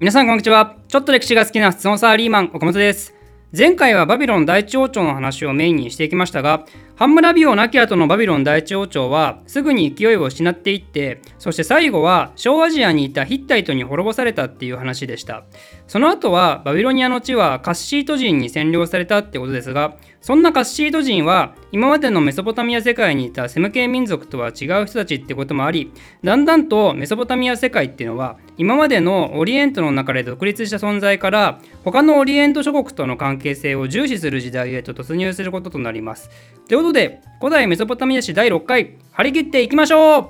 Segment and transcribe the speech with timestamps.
[0.00, 0.76] 皆さんこんにちは。
[0.88, 3.14] ちょっと歴史が好きな質問サーリーマン岡本です。
[3.54, 6.64] 前回はバビロン第一王朝の話をメインにしていきましたが
[6.96, 15.44] ハンムラビ王亡き後のバビロン第一王朝はすぐに勢いを失っていってそして最後は小アジアにいたヒッタイトに滅ぼされたっていう話でした。
[15.86, 25.92] その後はバビロニアの地はカッシート人に占領されたってことですがそんなカッシート人は今までのメソポタミア世界にいたセム系民族とは違う人たちってこともあり
[26.22, 36.28] だんだんとメソポタミア世界っていうのは今までのオリエントの中で独立した存在から他のオリエント諸国との関係性を重視する時代へと突入することとなります。
[36.68, 40.26] ということで古代メソポタミア史第6回張り切っていきましょう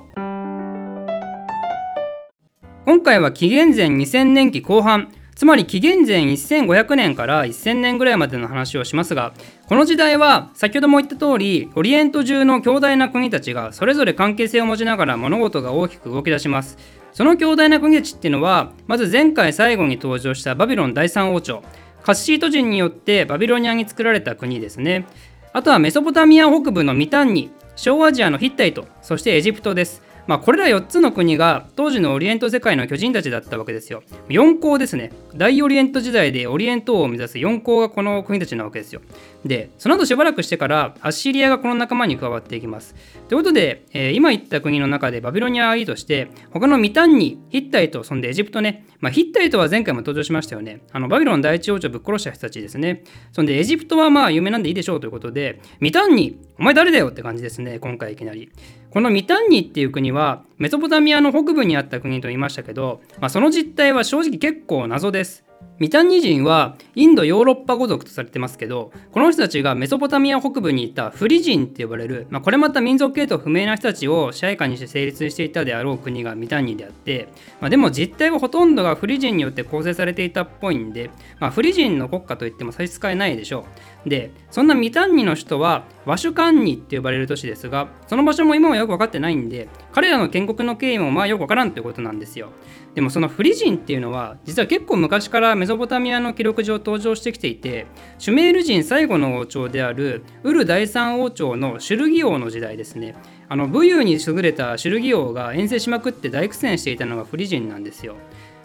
[2.85, 9.33] 今回は紀元前2000年期後半つまり紀元前1500年から1000年ぐらいまでの話をしますが
[9.65, 16.77] この時代は先ほども言った通りオリエント中の強大な国たちがそれぞれ関係性を持ちながら物事が大きく動き出します。
[17.11, 21.63] その強大な国たちっていうのはまず前回最後に登場したバビロン第三王朝
[22.03, 25.07] カッシート人によってバビロニアに作られた国ですね。
[25.53, 30.03] あとはメソポタミア北部のミタンニ小アジアのヒッタイトそしてエジプトです。
[30.27, 34.03] まあ、これら4つの国が当時のオリエント世界の巨人たちだったわけですよ。
[34.29, 35.11] 4皇ですね。
[35.35, 39.01] 大オリエント時代でオリエント王を目指す4皇がこの国たちなわけですよ。
[39.45, 42.95] で、その後しばらくしてからアッシリアがこの仲間に加わっていきます。
[43.27, 48.85] ということで、えー、今言った国の中でバビロニアはいいとして、他のミタンニ、ヒッタイト、そんでエジプトね。
[48.99, 50.81] まあ、ヒッタイトは前回も登場しましたよね。
[50.91, 53.03] あのバビロン第一王朝ぶっ殺した人たちですね。
[53.31, 58.51] そんでエジプトはまあ有名なんでいいでしょうということで、ミタンニ、お前誰だよって感じですね、今回いきなり。
[58.91, 65.45] このミタンニっていう国はメソポタミアの北部にあった国と言いましたけど、まあ、その実態は正直結構謎です。
[65.79, 77.29] ミタンニ人はインドヨーロッパ語族とされてますけどこの人たちがメソポタミア北部にいたフリ人って呼ばれる、まあ、これまた民族系統不明な人たちを支配下にして成立していたであろう国がミタンニであって、
[77.59, 83.65] まあ、でも実態はほとんどがフリ人によって構成されていたっぽいんで、まあ、フリ人の国家といっても差し支えないでしょ
[84.00, 92.49] うでそんなミタンニの首都はワシュカンニって呼ばれる都市ですがその場所も今はよく分かってないんで彼らの建国の経緯もまあよく分からんってことなんですよ。
[92.95, 97.85] でもそのフリ人っていうのは実は結構昔からメソポタミアの記録上登場してきていて
[98.17, 103.15] シュメール人最後の王朝であるウル第三王朝のシュルギ王の時代ですね。
[103.47, 108.15] あの武勇に優れたシュルギ王が遠征しまくって大苦戦していたのがフリ人なんですよ。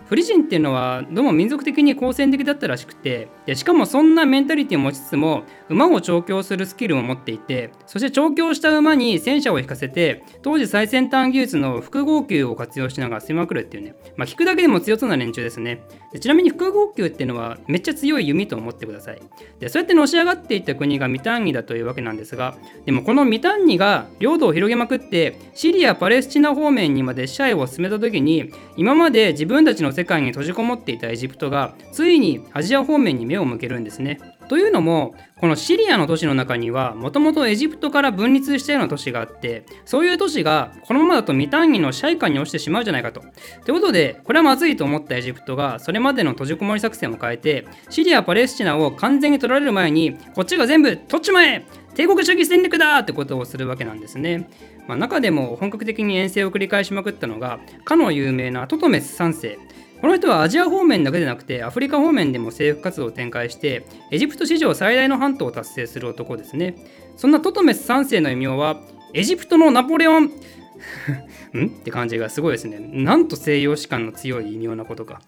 [0.07, 15.83] フリ人っていうのはどうも民族的に好戦的だったらしくてでしかもそんなメンタリティを持ちつつも馬を調教するスキルを持っていてそして調教した馬に戦車を引かせて当時最先端技術の複合球を活用しながら攻めまくるっていうね、まあ、聞くだけでも強そうな連中ですね。
[16.13, 19.21] でちなみに複合球っていうのはめっちゃ強い弓と思ってください。
[19.59, 34.21] でそうやってのし上がっていった国がミタンニだというわけなんですがでもこのミタンニが領土を広げまくってシリア・パレスチナ方面にまで支配を進めた時に今まで自分たちの世界に閉じこもっていたエジプトがついにアジア方面に目を向けるんですね。
[34.49, 43.23] というのもこのシリアの都市の中にはもともとエジプトから分立したような都市があってそういう都市がこのままだと未単位の支配下に落ちてしまうじゃないかと。
[43.65, 51.65] ということでこれはまずいと思ったエジプトがそれまでの閉じこもり作戦を変えてシリア・パレスチナを完全に取られる前にこっちが全部取っちまえ
[51.95, 54.51] 帝国主義戦略だってことをするわけなんですね。
[54.87, 59.59] まあ、中でも本格的に遠征を繰り返しまくったのがかの有名なトトメス3世
[60.01, 66.77] この人はアジア方面だけでなくてアフリカ方面でも政府活動を展開してエジプト史上最大の半島を達成する男ですね。
[67.17, 68.81] そんなトトメス3世の異名は
[69.15, 70.25] エジプトのナポレオン。
[71.57, 71.67] ん？
[71.67, 72.79] って感じがすごいですね。
[72.79, 75.23] なんと西洋史観の強い異名なことか。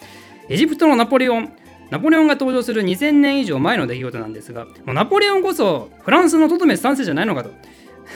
[0.48, 1.52] エジプトのナポレオン。
[1.90, 7.50] ナポレオンが登場する2000年以上前の出来事なんですがもうナポレオンこそフランスのトトメス3世じゃないのかと。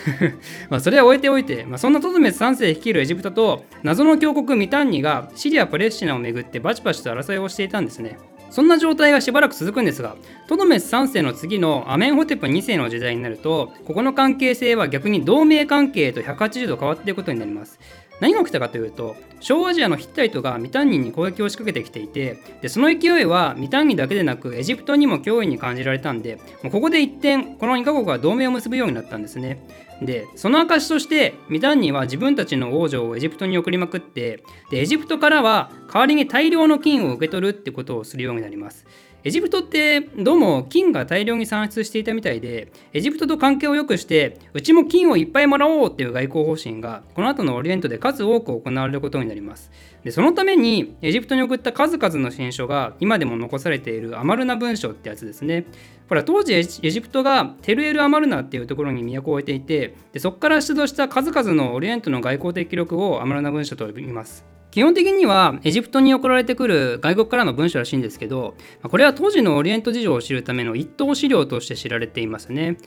[0.70, 8.19] まあそれは置いておいて、まあ、そんなトドメス3世率いるエジプトと謎の強国ミタンニがシリア・パレスチナをめぐってバチバチと争いをしていたんですね。
[8.52, 10.14] そんな状態がしばらく続くんですが、
[10.47, 17.81] トドメス3世の次のアメンホテプ2世の時代になると、ここの関係性は逆に同盟関係へと180度変わっていくことになります。
[18.22, 29.66] 何が起きたかというと小アジアのヒッタイトがミタンニに攻撃を仕掛けてきていてでその勢いはミタンニだけでなくエジプトにも脅威に感じられたんでもうここで一転この2カ国は同盟を結ぶようになったんですね。
[30.00, 38.86] でその証としてミタンニは自分たちの王女をエジプトに送りまくってでエジプトからは代わりに大量の金を受け取るってことをするようになります。
[39.24, 49.70] エジプトってどうも金が大量に産出していたみたいでエジプトと関係を良くしてうちも金をいっぱいもらおうっていう外交方針がこの後のオリエントで数多く行われることになります。
[50.02, 55.66] でそのためにエジプトに送った数々の新書が今でも残されているアマルナ文書ってやつですね。
[56.08, 64.51] ほら当時エジプトがテルエル・アマルナっていうところに都を置いていてでそこから出土した数々のオリエントの外交的記録をアマルナ文書と呼びます。
[64.72, 72.78] 基本的にはエジプトに送られてくる外国からの文書らしいんですけどこれは当時のオリエント事情を知るための一等資料として知られていますね。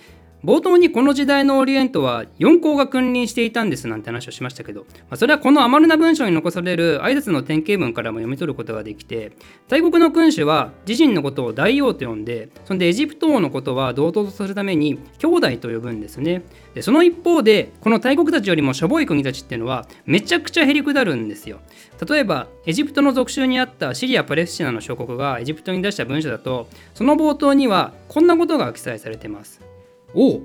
[0.45, 9.31] 冒頭にこの時代のオリエントは4校が君臨していたんですなんて話をしましたけど、まあ、それはこのアマルな文章に残される挨拶の典型文からも読み取ることができて
[9.68, 16.44] 大国の君主は自身のことを大王と呼んでそんでエジプト王のことは同等とするために兄弟と呼ぶんですね。
[16.75, 21.59] でその一方でこの大国たちよりもしょぼい国たちっていうのはめちゃくちゃへりくだるんですよ。
[22.07, 29.75] 例えばエジプトの属州にあったシリア・パレスチナの小国がエジプトに出した文書だとその冒頭にはこんなことが記載されてます。
[30.15, 30.39] お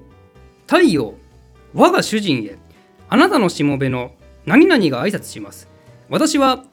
[0.67, 1.14] 太陽。
[1.75, 2.58] 我が主人へ。
[3.08, 4.12] あなたのしもべの。
[4.44, 5.69] 何々が挨拶します。
[6.08, 6.64] 私は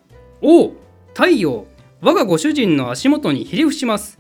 [0.42, 0.72] お
[1.14, 1.68] 太陽。
[2.02, 4.20] 我がご主人の足元にひれ伏します。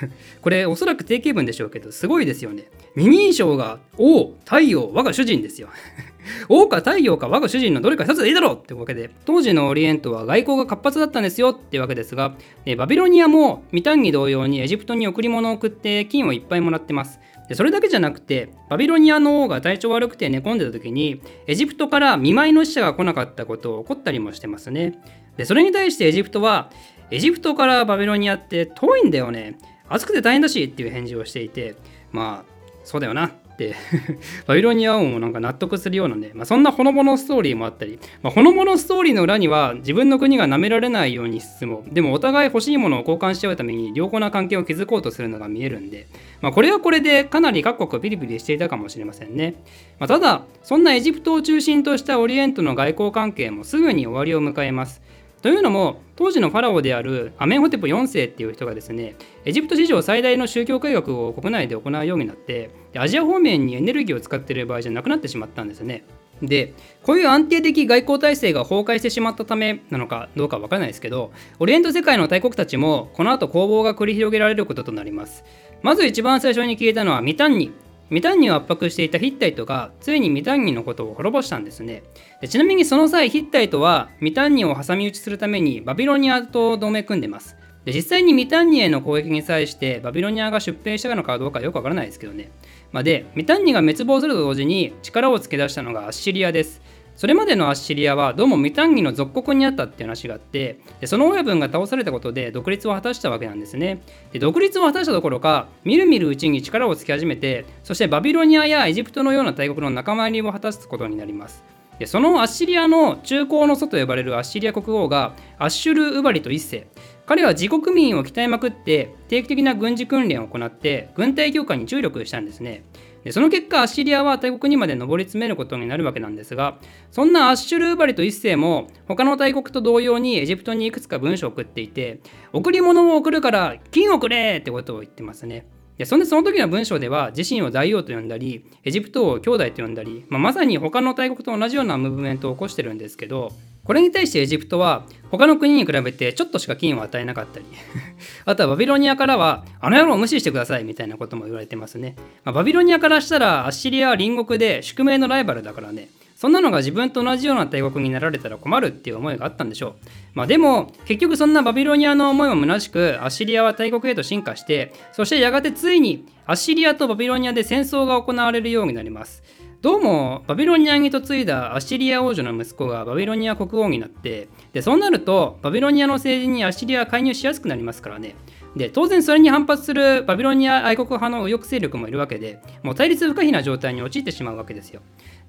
[0.40, 2.64] これおそらく定型文でしょうけどすごいですよね。
[2.94, 4.90] 二人称が王太陽。
[4.92, 5.68] 我が主人ですよ。
[6.48, 11.50] 王か太陽か我が主人のどれか一つでいいだろうってわけで当時のオリエントは外交が活発だったんですよ。
[11.50, 12.36] ってわけですが
[12.78, 17.20] バビロニアもミタンギ同様にエジプトに贈り物を送って金をいっぱいもらってます。
[17.48, 24.98] でそれだけじゃなくてバビロニアの王が体調悪くて寝込んでた時にエジプトから見舞いの使者が来なかったことを怒ったりもしてますね。
[25.36, 26.70] でそれに対してエジプトは
[27.10, 29.58] エジプトからバビロニアって遠いんだよね。
[29.88, 31.74] 暑くて大変だしっていう返事をしていて
[32.10, 32.52] まあ
[32.84, 33.32] そうだよな。
[33.52, 33.74] って。
[34.46, 46.06] バビロニア王もなんか納得するようなね、まあ、そんなほのぼのストーリーもあったり、まあ、ほのぼのストーリーの裏には自分の国が舐められないようにしつつもでもお互い欲しいものを交換し合うために良好な関係を築こうとするのが見えるんで、
[46.40, 49.54] まあ、これはこれでかなり各国ピリピリしていたかもしれませんね、
[49.98, 55.02] まあ、ただそんなエジプトを中心としたオリエントの外交関係もすぐに終わりを迎えます。
[55.42, 66.04] というのも当時のファラオであるアメンホテプ4世っていう人がですねエジプト史上最大の宗教改革を国内で行うようになってでアジア方面にエネルギーを使っている場合じゃなくなってしまったんですね。
[66.42, 71.30] でこういう安定的外交体制が崩壊してしまったためなのかどうかわからないですけど
[71.60, 75.44] オリエント世界の大国たちもこの後攻防が繰り広げられることとなります。
[75.82, 77.72] まず一番最初に消えたのはミタンニ。
[78.10, 82.02] ミタンニを圧迫していたヒッタイトがついにミタンニのことを滅ぼしたんですね。
[82.42, 87.56] でちなみにその際ヒッタイトはミタンニを挟み撃ちするためにバビロニアと同盟組んでます。
[87.84, 92.50] で実際にミタンニへの攻撃に際してバビロニアが出兵したのかどうかよくわからないですけどね、
[92.92, 96.82] ま、でミタンニが滅亡すると同時に力をつけ出したのがアッシリアです。
[97.16, 104.00] それまでのアッシリアはどうもミタンギの属国にあったっていう話があってでその親分が倒されたことで独立を果たしたわけなんですね。
[104.32, 111.62] で独立を果たしたどころかみるみるうちに力をつけ始めてそしてバビロニアやエジプトのような大国の仲間入りを果たすことになります。
[111.98, 116.86] でそのアッシリアの中高の祖と呼ばれるアッシリア国王がアッシュル・ウバリと一世。
[117.26, 122.84] 彼は自国民を鍛えまくって定期的な軍事訓練を行って軍隊強化に注力したんですね。
[123.24, 126.78] でその結果アッシリアは大国にまで上り詰めることになるわけなんですが
[127.10, 132.20] そんなアッシュルーバリと一世も他の大国と同様にエジプトにいくつか文書を送っていて
[132.52, 135.66] 贈り物を送るから金をくれってことを言ってますね。
[135.98, 143.52] でそんでその時の文章では自身を大王と呼んだりエジプトを兄弟と呼んだり、まあ、まさに他の大国と同じようなムーブメントを起こしてるんですけど
[143.84, 147.64] これに対してエジプトは他の国に比べてちょっとしか金を与えなかったり
[148.44, 152.14] あとはバビロニアからはあの野郎を無視してくださいみたいなことも言われてますね、
[152.44, 156.08] まあ、バビロニアからしたらアッシリアは隣国で宿命のライバルだからね
[156.42, 159.94] そんなのが自分と同じような大国になられたら困るっていう思いがあったんでしょう。
[160.34, 169.44] まあでも結局そんなバビロニアの思いも虚しくアッシリアは大国へと進化してそしてやがてついにアッシリアとバビロニアで戦争が行われるようになります。
[169.82, 178.36] どうもバビロニアに嫁いだアッシリア王女の息子がバビロニア国王になってでそうなるとバビロニアの政治にアッシリアは介入しやすくなりますからね。
[178.76, 185.00] で当然それに反発するバビロニア愛国派の右翼勢力もいるわけでもう対立不可避な状態に陥ってしまうわけですよ。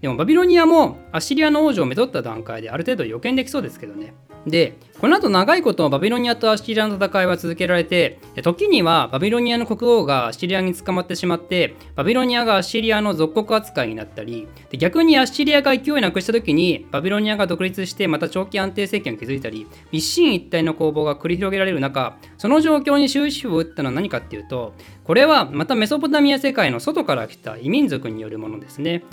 [0.04, 4.14] でもバビロニアもアッシリアの王女をめとった段階である程度予見できそうですけどね。
[4.46, 24.74] でこの後長いことバビロニアとアッシリアの戦いは続けられて時にはバビロニアの国王がアッシリアに捕まってしまってバビロニアがアッシリアの属国扱いになったりで逆にアッシリアが勢いなくした時にバビロニアが独立してまた長期安定政権を築いたり一進一退の攻防が繰り広げられる中その状況に終止符を打ったのは何かっていうと
[25.06, 29.04] これはまたメソポタミア世界の外から来た異民族によるものですね。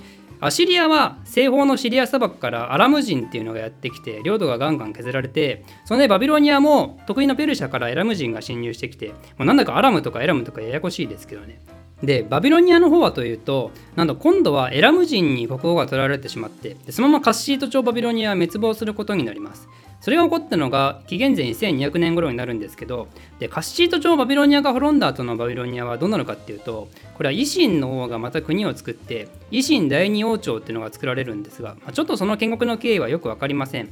[0.43, 11.61] アシリアは西方のシリア砂漠からアラム人っていうのがやってきて領土がガンガン削られてそのねバビロニアも得意のペルシャからエラム人が侵入してきてもうなんだかアラムとかエラムとかややこしいですけどね。
[12.03, 19.69] でバビロニアの方はというとなんと今度はエラム人に国王が取られてしまってそのままカッシート朝バビロニアは滅亡することになります。
[20.01, 33.91] それが起こったのが紀元前1200年頃になるんですけどでカッシート朝バビロニアが滅んだ後のバビロニアはどうなるかっていうとこれは維新の王がまた国を作って維新第二王朝っていうのが作られるんですが、まあ、ちょっとその建国の経緯はよく分かりません。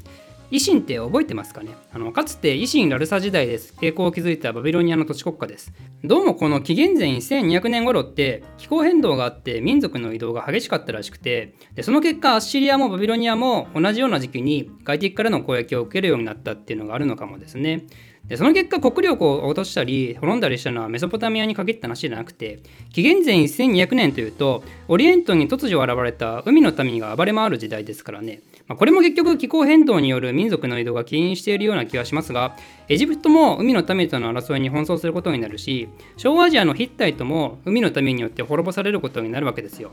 [0.51, 1.77] 維新って覚えてますかね？
[1.93, 3.75] あのかつて維新ラルサ時代です。
[3.83, 5.75] 栄光を築いたバビロニアの土地国家です。
[6.03, 17.87] どうもこの紀元前1200年頃って気候変動があって民族の移動が激しかったらしくてでその結果アッシリアもバビロニアも同じような時期に外敵からの攻撃を受けるようになったっていうのがあるのかもですね。
[18.27, 22.61] でその結果国力を落としたり滅んだりしたのはメソポタミアに限った話じゃなくて
[22.93, 32.55] 紀元前1200年というとオリエントに突如現れた海の民が暴れ回る時代ですからね、まあ、これも結局気候変動による民族の移動が起因しているような気がしますが
[32.89, 39.91] エジプトも海の民との争いに奔走することになるし小アジアのヒッタイトも海の民によって滅ぼされることになるわけですよ。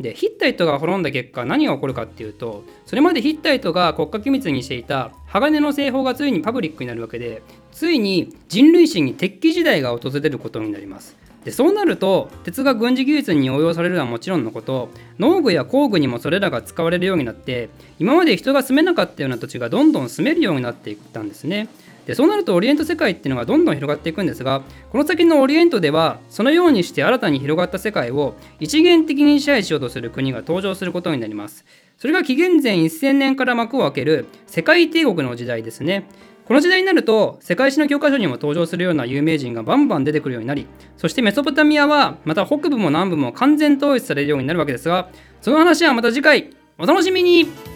[0.00, 11.16] でヒッタイトが滅んだ結果何が起こるかっていうとそれまでヒッタイトが国家機密にしていた鋼の製法がついにパブリックになるわけでついに人類史に鉄器時代が訪れることになります。
[11.44, 17.68] でそうなると鉄が軍事技術に応用されるのはもちろんのこと農具や工具にもそれらが使われるようになって
[17.98, 21.68] 今まで人が住めなかったような土地がどんどん住めるようになっていったんですね。
[22.06, 31.64] でそうなるとオリエント世界っていうのがどんどん広がっていくんですがこの先のオリエントではそのようにして新たに広がった世界を一元的に支配しようとする国が登場することになります。
[31.98, 36.08] それが紀元前1000年から幕を開ける世界帝国の時代ですね。
[36.44, 46.50] この時代になると世界史の教科書にも登場するような有名人がバンバン出てくるようになりそしてメソポタミアはまた北部も南部も完全統一されるようになるわけですがその話はまた次回。
[46.78, 47.71] お楽しみに。